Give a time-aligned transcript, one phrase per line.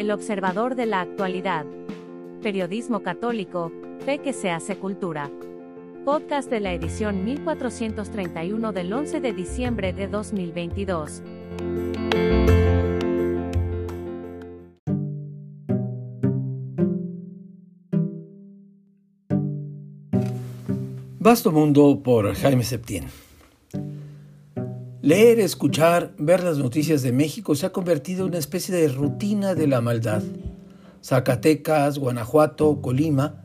[0.00, 1.66] El observador de la actualidad.
[2.42, 3.70] Periodismo católico,
[4.06, 5.30] fe que se hace cultura.
[6.06, 11.22] Podcast de la edición 1431 del 11 de diciembre de 2022.
[21.18, 23.04] Vasto Mundo por Jaime Septién.
[25.02, 29.54] Leer, escuchar, ver las noticias de México se ha convertido en una especie de rutina
[29.54, 30.22] de la maldad.
[31.02, 33.42] Zacatecas, Guanajuato, Colima,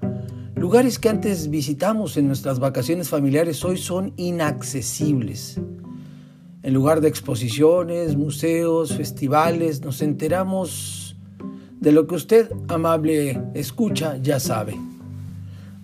[0.54, 5.62] lugares que antes visitamos en nuestras vacaciones familiares hoy son inaccesibles.
[6.62, 11.16] En lugar de exposiciones, museos, festivales, nos enteramos
[11.80, 14.76] de lo que usted, amable escucha, ya sabe.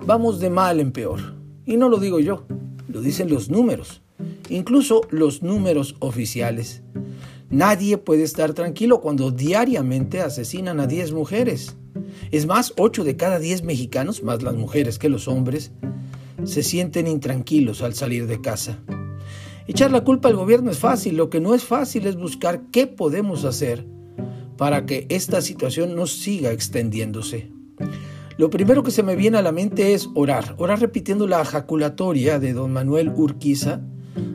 [0.06, 1.20] Vamos de mal en peor.
[1.66, 2.44] Y no lo digo yo,
[2.90, 4.02] lo dicen los números,
[4.50, 6.82] incluso los números oficiales.
[7.50, 11.76] Nadie puede estar tranquilo cuando diariamente asesinan a 10 mujeres.
[12.32, 15.72] Es más, 8 de cada 10 mexicanos, más las mujeres que los hombres,
[16.46, 18.80] se sienten intranquilos al salir de casa.
[19.68, 22.88] Echar la culpa al gobierno es fácil, lo que no es fácil es buscar qué
[22.88, 23.86] podemos hacer
[24.58, 27.52] para que esta situación no siga extendiéndose.
[28.38, 32.40] Lo primero que se me viene a la mente es orar, orar repitiendo la ejaculatoria
[32.40, 33.82] de don Manuel Urquiza,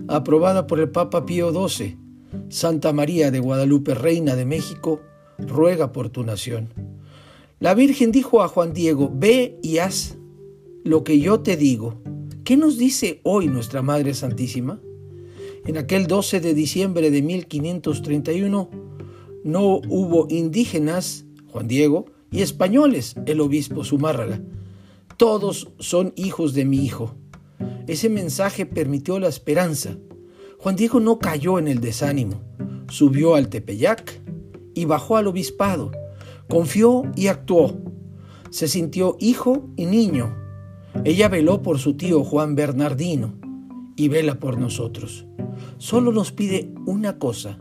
[0.09, 1.99] aprobada por el Papa Pío XII.
[2.49, 5.01] Santa María de Guadalupe, Reina de México,
[5.39, 6.73] ruega por tu nación.
[7.59, 10.17] La Virgen dijo a Juan Diego, ve y haz
[10.85, 12.01] lo que yo te digo.
[12.45, 14.81] ¿Qué nos dice hoy nuestra Madre Santísima?
[15.65, 18.71] En aquel 12 de diciembre de 1531
[19.43, 24.41] no hubo indígenas, Juan Diego, y españoles, el obispo Zumárraga.
[25.17, 27.15] Todos son hijos de mi hijo.
[27.87, 29.97] Ese mensaje permitió la esperanza.
[30.59, 32.43] Juan Diego no cayó en el desánimo,
[32.89, 34.21] subió al Tepeyac
[34.75, 35.93] y bajó al obispado,
[36.49, 37.79] confió y actuó.
[38.51, 40.35] Se sintió hijo y niño.
[41.05, 43.35] Ella veló por su tío Juan Bernardino
[43.97, 45.27] y vela por nosotros.
[45.79, 47.59] Solo nos pide una cosa,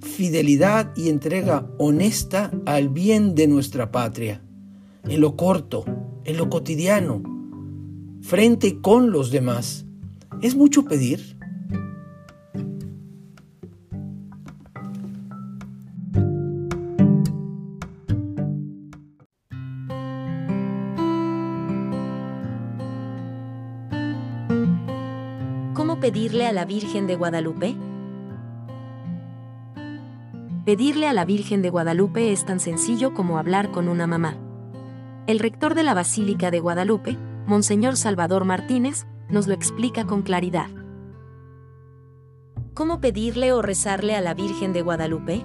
[0.00, 4.42] fidelidad y entrega honesta al bien de nuestra patria,
[5.04, 5.84] en lo corto,
[6.24, 7.35] en lo cotidiano,
[8.26, 9.86] frente con los demás.
[10.42, 11.38] ¿Es mucho pedir?
[25.72, 27.76] ¿Cómo pedirle a la Virgen de Guadalupe?
[30.64, 34.36] Pedirle a la Virgen de Guadalupe es tan sencillo como hablar con una mamá.
[35.28, 40.66] El rector de la Basílica de Guadalupe, Monseñor Salvador Martínez, nos lo explica con claridad.
[42.74, 45.44] ¿Cómo pedirle o rezarle a la Virgen de Guadalupe?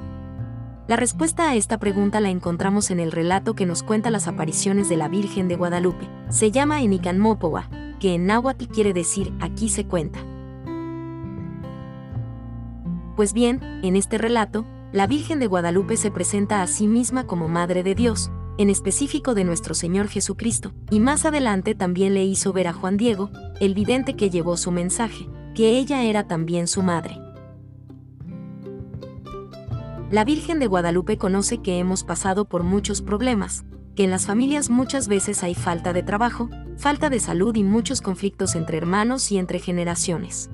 [0.88, 4.90] La respuesta a esta pregunta la encontramos en el relato que nos cuenta las apariciones
[4.90, 6.10] de la Virgen de Guadalupe.
[6.30, 7.70] Se llama Enicanmópoa,
[8.00, 10.20] que en náhuatl quiere decir aquí se cuenta.
[13.16, 17.48] Pues bien, en este relato, la Virgen de Guadalupe se presenta a sí misma como
[17.48, 22.54] Madre de Dios, en específico de nuestro Señor Jesucristo, y más adelante también le hizo
[22.54, 23.30] ver a Juan Diego,
[23.60, 27.18] el vidente que llevó su mensaje, que ella era también su madre.
[30.12, 33.64] La Virgen de Guadalupe conoce que hemos pasado por muchos problemas,
[33.96, 38.02] que en las familias muchas veces hay falta de trabajo, falta de salud y muchos
[38.02, 40.50] conflictos entre hermanos y entre generaciones.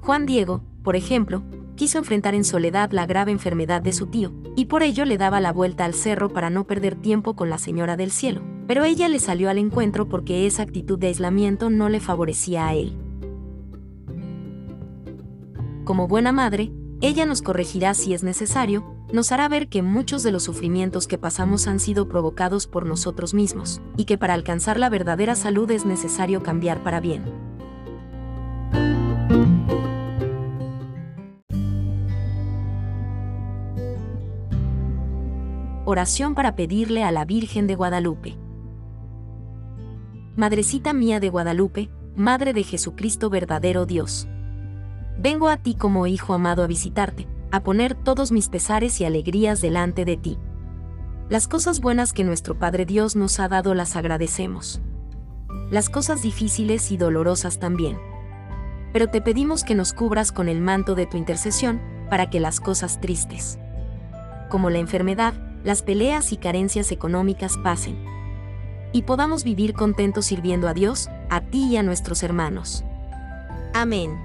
[0.00, 1.42] Juan Diego, por ejemplo,
[1.76, 5.40] quiso enfrentar en soledad la grave enfermedad de su tío, y por ello le daba
[5.40, 9.08] la vuelta al cerro para no perder tiempo con la Señora del Cielo, pero ella
[9.08, 12.96] le salió al encuentro porque esa actitud de aislamiento no le favorecía a él.
[15.84, 20.32] Como buena madre, ella nos corregirá si es necesario, nos hará ver que muchos de
[20.32, 24.88] los sufrimientos que pasamos han sido provocados por nosotros mismos, y que para alcanzar la
[24.88, 27.51] verdadera salud es necesario cambiar para bien.
[35.92, 38.38] Oración para pedirle a la Virgen de Guadalupe.
[40.36, 44.26] Madrecita mía de Guadalupe, Madre de Jesucristo verdadero Dios.
[45.18, 49.60] Vengo a ti como hijo amado a visitarte, a poner todos mis pesares y alegrías
[49.60, 50.38] delante de ti.
[51.28, 54.80] Las cosas buenas que nuestro Padre Dios nos ha dado las agradecemos.
[55.70, 57.98] Las cosas difíciles y dolorosas también.
[58.94, 62.60] Pero te pedimos que nos cubras con el manto de tu intercesión, para que las
[62.60, 63.58] cosas tristes,
[64.48, 67.96] como la enfermedad, las peleas y carencias económicas pasen.
[68.92, 72.84] Y podamos vivir contentos sirviendo a Dios, a ti y a nuestros hermanos.
[73.74, 74.18] Amén.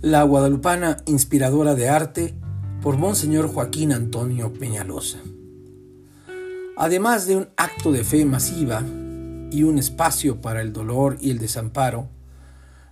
[0.00, 2.34] La guadalupana inspiradora de arte
[2.80, 5.18] por Monseñor Joaquín Antonio Peñalosa.
[6.78, 8.82] Además de un acto de fe masiva
[9.50, 12.10] y un espacio para el dolor y el desamparo,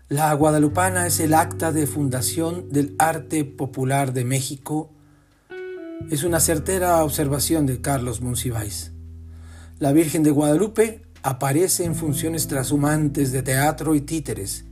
[0.08, 4.90] la Guadalupana es el acta de fundación del arte popular de México.
[6.10, 8.92] Es una certera observación de Carlos Monsiváis.
[9.78, 14.64] La Virgen de Guadalupe aparece en funciones trashumantes de teatro y títeres,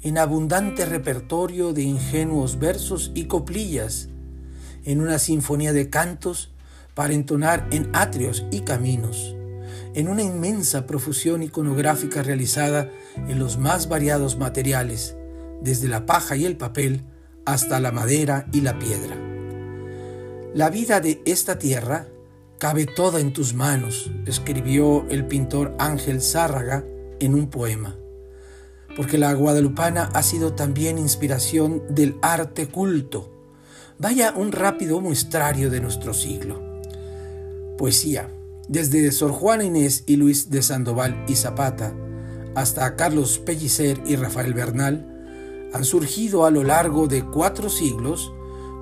[0.00, 4.08] en abundante repertorio de ingenuos versos y coplillas,
[4.84, 6.54] en una sinfonía de cantos
[6.94, 9.36] para entonar en atrios y caminos,
[9.94, 12.90] en una inmensa profusión iconográfica realizada
[13.28, 15.16] en los más variados materiales,
[15.60, 17.04] desde la paja y el papel
[17.44, 19.16] hasta la madera y la piedra.
[20.54, 22.08] La vida de esta tierra
[22.58, 26.84] cabe toda en tus manos, escribió el pintor Ángel Zárraga
[27.20, 27.96] en un poema
[28.96, 33.30] porque la guadalupana ha sido también inspiración del arte culto.
[33.98, 36.69] Vaya un rápido muestrario de nuestro siglo.
[37.80, 38.30] Poesía.
[38.68, 41.94] Desde Sor Juana Inés y Luis de Sandoval y Zapata
[42.54, 48.34] hasta Carlos Pellicer y Rafael Bernal, han surgido a lo largo de cuatro siglos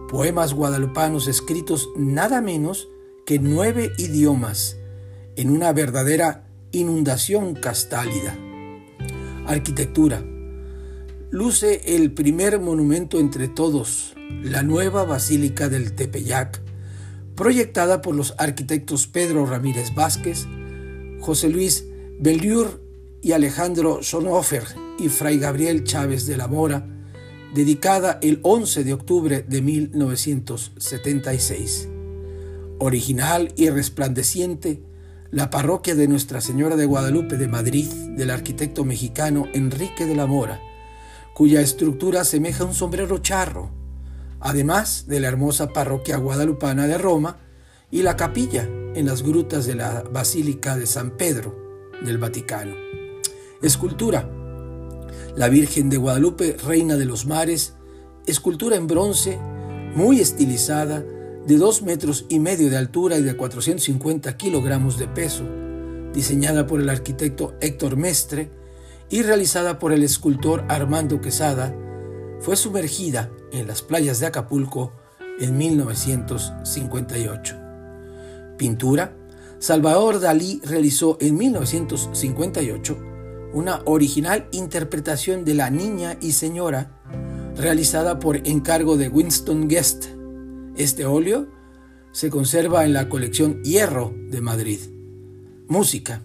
[0.08, 2.88] poemas guadalupanos escritos nada menos
[3.24, 4.78] que nueve idiomas,
[5.36, 8.36] en una verdadera inundación castálida.
[9.46, 10.24] Arquitectura.
[11.30, 16.67] Luce el primer monumento entre todos, la nueva Basílica del Tepeyac,
[17.38, 20.46] proyectada por los arquitectos Pedro Ramírez Vázquez,
[21.20, 21.86] José Luis
[22.18, 22.82] Belliur
[23.22, 24.64] y Alejandro Sonhofer
[24.98, 26.84] y Fray Gabriel Chávez de la Mora,
[27.54, 31.88] dedicada el 11 de octubre de 1976.
[32.80, 34.82] Original y resplandeciente,
[35.30, 37.86] la parroquia de Nuestra Señora de Guadalupe de Madrid
[38.16, 40.60] del arquitecto mexicano Enrique de la Mora,
[41.34, 43.77] cuya estructura asemeja un sombrero charro,
[44.40, 47.38] además de la hermosa parroquia guadalupana de Roma
[47.90, 51.56] y la capilla en las grutas de la Basílica de San Pedro
[52.04, 52.74] del Vaticano.
[53.62, 54.30] Escultura.
[55.36, 57.74] La Virgen de Guadalupe, Reina de los Mares,
[58.26, 59.38] escultura en bronce,
[59.94, 61.04] muy estilizada,
[61.46, 65.44] de 2 metros y medio de altura y de 450 kilogramos de peso,
[66.12, 68.50] diseñada por el arquitecto Héctor Mestre
[69.08, 71.74] y realizada por el escultor Armando Quesada,
[72.40, 74.92] fue sumergida en las playas de Acapulco
[75.40, 77.56] en 1958.
[78.56, 79.14] Pintura.
[79.58, 82.98] Salvador Dalí realizó en 1958
[83.52, 87.00] una original interpretación de La Niña y Señora,
[87.56, 90.18] realizada por encargo de Winston Guest
[90.78, 91.48] este óleo
[92.12, 94.78] se conserva en la colección Hierro de Madrid.
[95.66, 96.22] Música.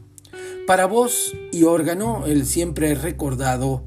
[0.67, 3.83] Para voz y órgano, el siempre recordado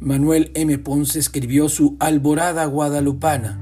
[0.00, 0.78] Manuel M.
[0.78, 3.60] Ponce escribió su Alborada Guadalupana,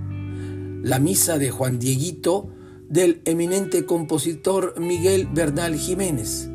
[0.83, 2.49] la misa de Juan Dieguito
[2.89, 6.51] del eminente compositor Miguel Bernal Jiménez,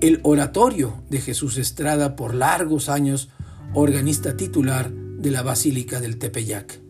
[0.00, 3.28] el oratorio de Jesús Estrada por largos años
[3.74, 6.80] organista titular de la Basílica del Tepeyac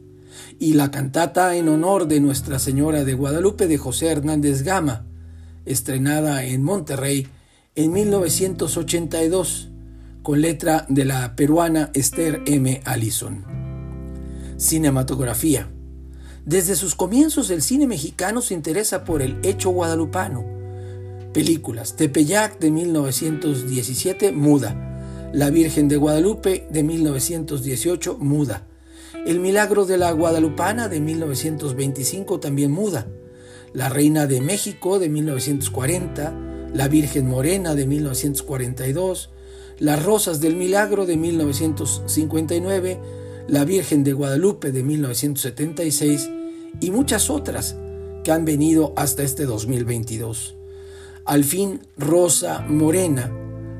[0.58, 5.04] y la cantata en honor de Nuestra Señora de Guadalupe de José Hernández Gama,
[5.66, 7.28] estrenada en Monterrey
[7.75, 9.72] en 1982,
[10.23, 12.81] con letra de la peruana Esther M.
[12.85, 13.45] Allison.
[14.57, 15.69] Cinematografía.
[16.45, 20.45] Desde sus comienzos el cine mexicano se interesa por el hecho guadalupano.
[21.33, 21.97] Películas.
[21.97, 25.31] Tepeyac de 1917, muda.
[25.33, 28.67] La Virgen de Guadalupe de 1918, muda.
[29.26, 33.09] El milagro de la Guadalupana de 1925 también muda.
[33.73, 36.35] La Reina de México de 1940,
[36.75, 39.31] La Virgen Morena de 1942,
[39.79, 43.00] Las Rosas del Milagro de 1959,
[43.49, 46.31] La Virgen de Guadalupe de 1976
[46.81, 47.76] y muchas otras
[48.25, 50.57] que han venido hasta este 2022.
[51.25, 53.31] Al fin, Rosa Morena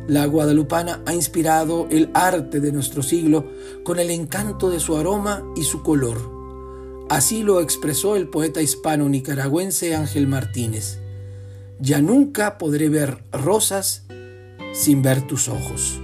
[0.09, 3.47] la guadalupana ha inspirado el arte de nuestro siglo
[3.85, 7.07] con el encanto de su aroma y su color.
[7.09, 10.99] Así lo expresó el poeta hispano-nicaragüense Ángel Martínez.
[11.79, 14.03] Ya nunca podré ver rosas
[14.73, 16.01] sin ver tus ojos.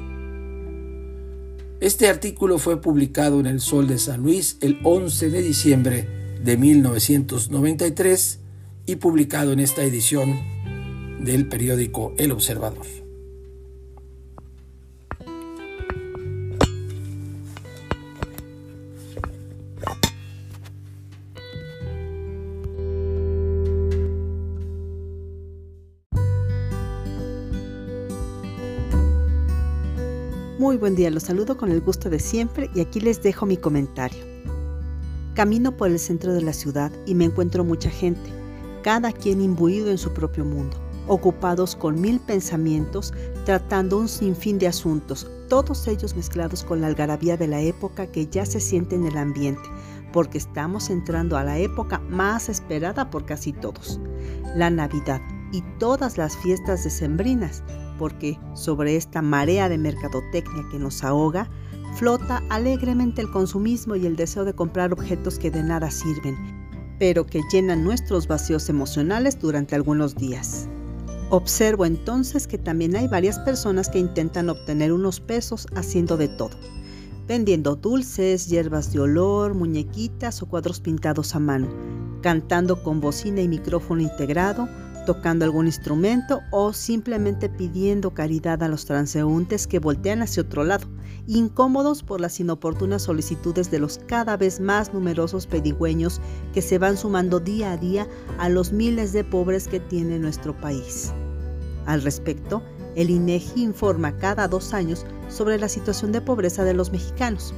[1.80, 6.08] Este artículo fue publicado en El Sol de San Luis el 11 de diciembre
[6.42, 8.40] de 1993
[8.86, 10.40] y publicado en esta edición
[11.20, 12.97] del periódico El Observador.
[30.68, 33.56] Muy buen día, los saludo con el gusto de siempre y aquí les dejo mi
[33.56, 34.22] comentario.
[35.32, 38.30] Camino por el centro de la ciudad y me encuentro mucha gente,
[38.82, 43.14] cada quien imbuido en su propio mundo, ocupados con mil pensamientos,
[43.46, 48.26] tratando un sinfín de asuntos, todos ellos mezclados con la algarabía de la época que
[48.26, 49.70] ya se siente en el ambiente,
[50.12, 53.98] porque estamos entrando a la época más esperada por casi todos,
[54.54, 57.62] la Navidad y todas las fiestas decembrinas,
[57.98, 61.50] porque sobre esta marea de mercadotecnia que nos ahoga,
[61.96, 66.36] flota alegremente el consumismo y el deseo de comprar objetos que de nada sirven,
[66.98, 70.68] pero que llenan nuestros vacíos emocionales durante algunos días.
[71.30, 76.56] Observo entonces que también hay varias personas que intentan obtener unos pesos haciendo de todo,
[77.26, 81.68] vendiendo dulces, hierbas de olor, muñequitas o cuadros pintados a mano,
[82.22, 84.68] cantando con bocina y micrófono integrado,
[85.08, 90.86] tocando algún instrumento o simplemente pidiendo caridad a los transeúntes que voltean hacia otro lado,
[91.26, 96.20] incómodos por las inoportunas solicitudes de los cada vez más numerosos pedigüeños
[96.52, 100.54] que se van sumando día a día a los miles de pobres que tiene nuestro
[100.54, 101.10] país.
[101.86, 102.62] Al respecto,
[102.94, 107.54] el INEGI informa cada dos años sobre la situación de pobreza de los mexicanos.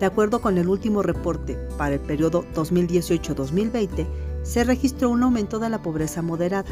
[0.00, 4.06] De acuerdo con el último reporte para el periodo 2018-2020,
[4.44, 6.70] se registró un aumento de la pobreza moderada,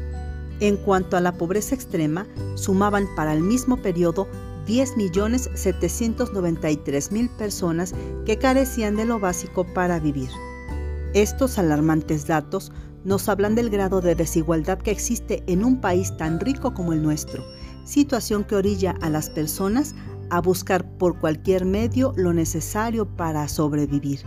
[0.59, 4.27] En cuanto a la pobreza extrema, sumaban para el mismo periodo
[4.67, 7.93] 10.793.000 personas
[8.25, 10.29] que carecían de lo básico para vivir.
[11.13, 12.71] Estos alarmantes datos
[13.03, 17.03] nos hablan del grado de desigualdad que existe en un país tan rico como el
[17.03, 17.43] nuestro,
[17.83, 19.95] situación que orilla a las personas
[20.29, 24.21] a buscar por cualquier medio lo necesario para sobrevivir.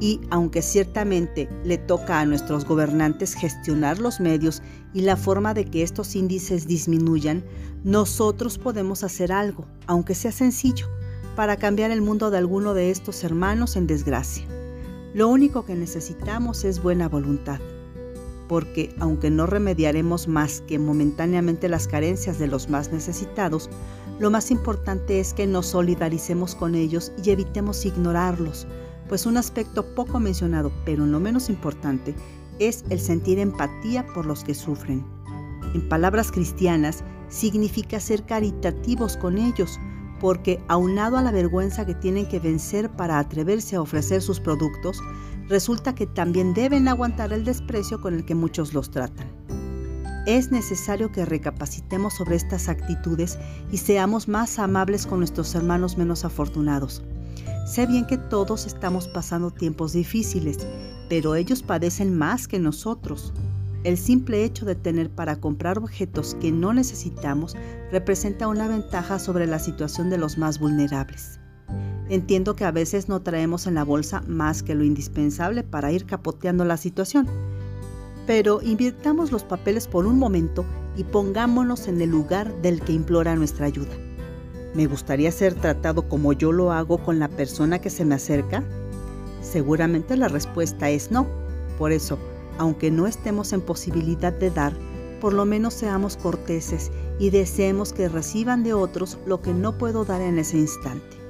[0.00, 4.60] Y aunque ciertamente le toca a nuestros gobernantes gestionar los medios
[4.92, 7.44] y la forma de que estos índices disminuyan,
[7.84, 10.86] nosotros podemos hacer algo, aunque sea sencillo,
[11.36, 14.44] para cambiar el mundo de alguno de estos hermanos en desgracia.
[15.14, 17.60] Lo único que necesitamos es buena voluntad,
[18.52, 23.70] porque aunque no remediaremos más que momentáneamente las carencias de los más necesitados,
[24.18, 28.66] lo más importante es que nos solidaricemos con ellos y evitemos ignorarlos,
[29.08, 32.14] pues un aspecto poco mencionado, pero no menos importante,
[32.58, 35.02] es el sentir empatía por los que sufren.
[35.72, 39.80] En palabras cristianas, significa ser caritativos con ellos,
[40.20, 45.00] porque aunado a la vergüenza que tienen que vencer para atreverse a ofrecer sus productos,
[45.48, 49.26] resulta que también deben aguantar el desprecio con el que muchos los tratan.
[50.26, 53.38] Es necesario que recapacitemos sobre estas actitudes
[53.72, 57.02] y seamos más amables con nuestros hermanos menos afortunados.
[57.66, 60.58] Sé bien que todos estamos pasando tiempos difíciles,
[61.08, 63.32] pero ellos padecen más que nosotros.
[63.82, 67.56] El simple hecho de tener para comprar objetos que no necesitamos
[67.90, 71.40] representa una ventaja sobre la situación de los más vulnerables.
[72.12, 76.04] Entiendo que a veces no traemos en la bolsa más que lo indispensable para ir
[76.04, 77.26] capoteando la situación,
[78.26, 83.34] pero invirtamos los papeles por un momento y pongámonos en el lugar del que implora
[83.34, 83.94] nuestra ayuda.
[84.74, 88.62] ¿Me gustaría ser tratado como yo lo hago con la persona que se me acerca?
[89.40, 91.26] Seguramente la respuesta es no.
[91.78, 92.18] Por eso,
[92.58, 94.74] aunque no estemos en posibilidad de dar,
[95.18, 100.04] por lo menos seamos corteses y deseemos que reciban de otros lo que no puedo
[100.04, 101.21] dar en ese instante.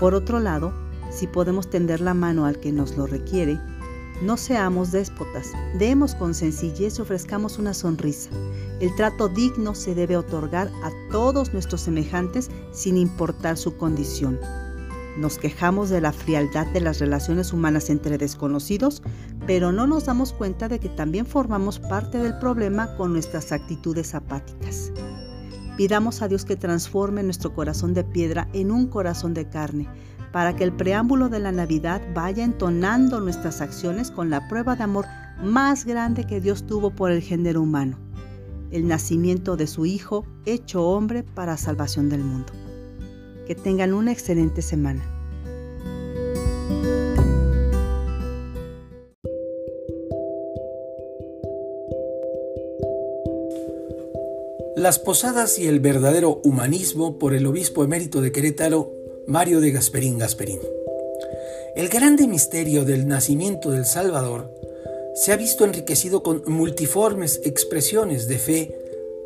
[0.00, 0.72] Por otro lado,
[1.12, 3.60] si podemos tender la mano al que nos lo requiere,
[4.22, 8.30] no seamos déspotas, demos con sencillez y ofrezcamos una sonrisa.
[8.80, 14.40] El trato digno se debe otorgar a todos nuestros semejantes sin importar su condición.
[15.18, 19.02] Nos quejamos de la frialdad de las relaciones humanas entre desconocidos,
[19.46, 24.14] pero no nos damos cuenta de que también formamos parte del problema con nuestras actitudes
[24.14, 24.92] apáticas.
[25.80, 29.88] Pidamos a Dios que transforme nuestro corazón de piedra en un corazón de carne,
[30.30, 34.82] para que el preámbulo de la Navidad vaya entonando nuestras acciones con la prueba de
[34.82, 35.06] amor
[35.42, 37.98] más grande que Dios tuvo por el género humano,
[38.70, 42.52] el nacimiento de su Hijo hecho hombre para salvación del mundo.
[43.46, 45.00] Que tengan una excelente semana.
[54.80, 58.90] Las posadas y el verdadero humanismo por el obispo emérito de Querétaro,
[59.26, 60.58] Mario de Gasperín Gasperín.
[61.76, 64.50] El grande misterio del nacimiento del Salvador
[65.14, 68.74] se ha visto enriquecido con multiformes expresiones de fe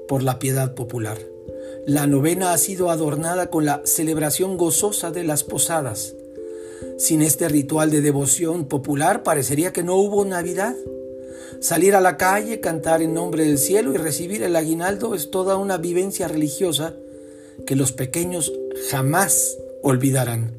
[0.09, 1.19] por la piedad popular.
[1.87, 6.17] La novena ha sido adornada con la celebración gozosa de las posadas.
[6.99, 10.75] Sin este ritual de devoción popular parecería que no hubo Navidad.
[11.61, 15.57] Salir a la calle, cantar en nombre del cielo y recibir el aguinaldo es toda
[15.57, 16.95] una vivencia religiosa
[17.67, 18.53] que los pequeños
[18.91, 20.53] jamás olvidarán.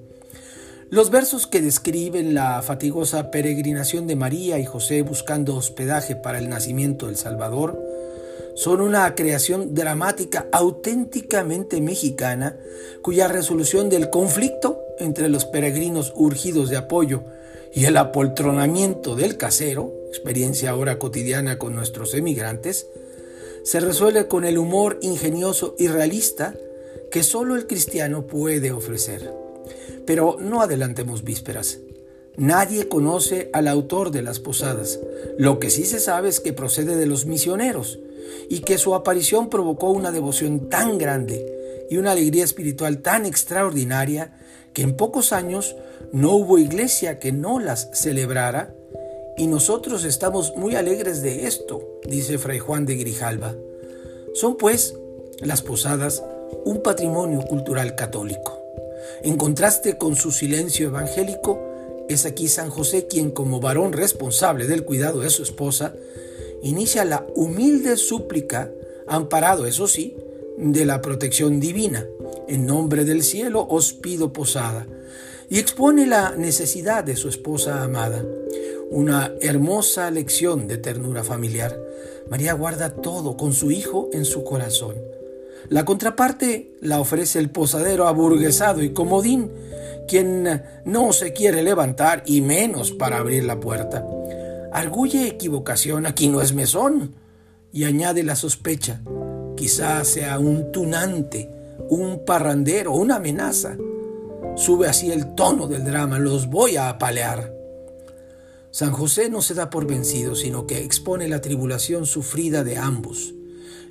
[0.90, 6.48] Los versos que describen la fatigosa peregrinación de María y José buscando hospedaje para el
[6.48, 7.95] nacimiento del Salvador
[8.56, 12.58] son una creación dramática auténticamente mexicana
[13.02, 17.24] cuya resolución del conflicto entre los peregrinos urgidos de apoyo
[17.74, 22.88] y el apoltronamiento del casero, experiencia ahora cotidiana con nuestros emigrantes,
[23.64, 26.56] se resuelve con el humor ingenioso y realista
[27.12, 29.34] que solo el cristiano puede ofrecer.
[30.06, 31.80] Pero no adelantemos vísperas.
[32.38, 35.00] Nadie conoce al autor de las posadas.
[35.38, 38.00] Lo que sí se sabe es que procede de los misioneros
[38.50, 44.38] y que su aparición provocó una devoción tan grande y una alegría espiritual tan extraordinaria
[44.74, 45.76] que en pocos años
[46.12, 48.74] no hubo iglesia que no las celebrara
[49.38, 53.56] y nosotros estamos muy alegres de esto, dice Fray Juan de Grijalva.
[54.34, 54.96] Son pues
[55.40, 56.24] las posadas
[56.64, 58.62] un patrimonio cultural católico.
[59.24, 61.60] En contraste con su silencio evangélico,
[62.08, 65.94] es aquí San José quien como varón responsable del cuidado de su esposa,
[66.66, 68.72] inicia la humilde súplica,
[69.08, 70.16] amparado, eso sí,
[70.58, 72.06] de la protección divina.
[72.48, 74.88] En nombre del cielo os pido posada.
[75.50, 78.24] Y expone la necesidad de su esposa amada.
[78.90, 81.80] Una hermosa lección de ternura familiar.
[82.30, 84.96] María guarda todo con su hijo en su corazón.
[85.70, 89.52] La contraparte la ofrece el posadero aburguesado y comodín,
[90.08, 94.06] quien no se quiere levantar y menos para abrir la puerta.
[94.76, 97.16] Arguye equivocación, aquí no es mesón,
[97.72, 99.02] y añade la sospecha,
[99.56, 101.50] quizás sea un tunante,
[101.90, 103.78] un parrandero, una amenaza.
[104.56, 107.54] Sube así el tono del drama, los voy a apalear.
[108.72, 113.34] San José no se da por vencido, sino que expone la tribulación sufrida de ambos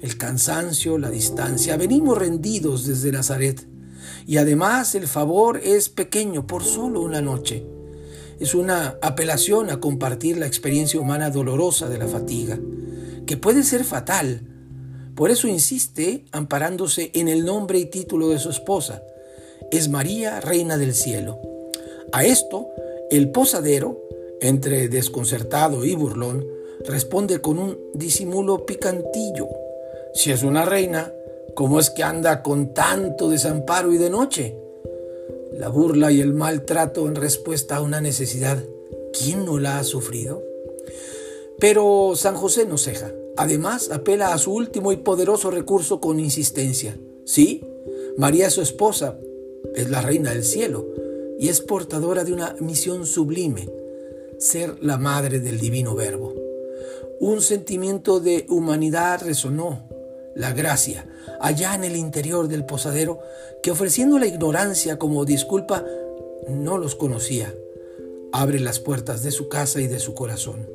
[0.05, 1.79] el cansancio, la distancia.
[1.79, 3.67] Venimos rendidos desde Nazaret.
[4.27, 7.67] Y además el favor es pequeño por solo una noche.
[8.41, 12.59] Es una apelación a compartir la experiencia humana dolorosa de la fatiga,
[13.27, 14.43] que puede ser fatal.
[15.15, 19.03] Por eso insiste amparándose en el nombre y título de su esposa.
[19.71, 21.41] Es María, Reina del Cielo.
[22.13, 22.69] A esto,
[23.11, 24.01] el posadero,
[24.41, 26.45] entre desconcertado y burlón,
[26.87, 29.49] responde con un disimulo picantillo
[30.15, 31.13] si es una reina,
[31.57, 34.57] ¿cómo es que anda con tanto desamparo y de noche?
[35.59, 38.65] La burla y el maltrato en respuesta a una necesidad,
[39.13, 40.43] ¿quién no la ha sufrido?
[41.61, 43.13] Pero San José no ceja.
[43.37, 46.99] Además, apela a su último y poderoso recurso con insistencia.
[47.25, 47.65] Sí,
[48.17, 49.19] María, su esposa,
[49.75, 50.87] es la reina del cielo
[51.39, 53.69] y es portadora de una misión sublime,
[54.39, 56.35] ser la madre del divino verbo.
[57.21, 59.84] Un sentimiento de humanidad resonó
[60.35, 61.07] la gracia,
[61.41, 63.21] allá en el interior del posadero,
[63.63, 65.85] que ofreciendo la ignorancia como disculpa,
[66.49, 67.55] no los conocía.
[68.33, 70.69] Abre las puertas de su casa y de su corazón.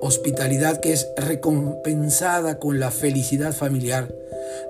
[0.00, 4.14] Hospitalidad que es recompensada con la felicidad familiar.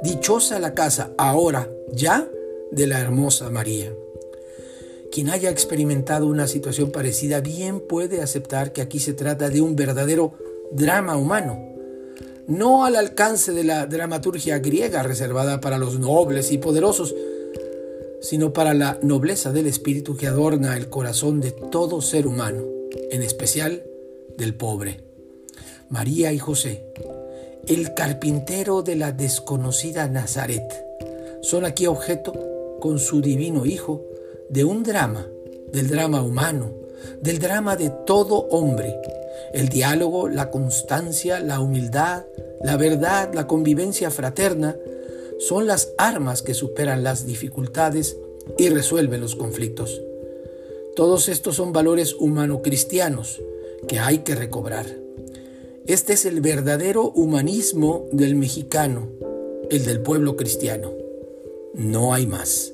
[0.02, 2.28] Dichosa la casa, ahora, ya,
[2.70, 3.92] de la hermosa María.
[5.12, 9.76] Quien haya experimentado una situación parecida bien puede aceptar que aquí se trata de un
[9.76, 10.32] verdadero
[10.72, 11.73] drama humano
[12.46, 17.14] no al alcance de la dramaturgia griega reservada para los nobles y poderosos,
[18.20, 22.64] sino para la nobleza del espíritu que adorna el corazón de todo ser humano,
[23.10, 23.84] en especial
[24.36, 25.04] del pobre.
[25.88, 26.84] María y José,
[27.66, 30.84] el carpintero de la desconocida Nazaret,
[31.42, 34.02] son aquí objeto, con su divino Hijo,
[34.50, 35.26] de un drama,
[35.72, 36.83] del drama humano,
[37.20, 38.94] del drama de todo hombre,
[39.52, 42.24] el diálogo, la constancia, la humildad,
[42.62, 44.76] la verdad, la convivencia fraterna
[45.38, 48.16] son las armas que superan las dificultades
[48.58, 50.00] y resuelven los conflictos.
[50.96, 53.40] Todos estos son valores humano-cristianos
[53.88, 54.86] que hay que recobrar.
[55.86, 59.08] Este es el verdadero humanismo del mexicano,
[59.70, 60.92] el del pueblo cristiano.
[61.74, 62.73] No hay más.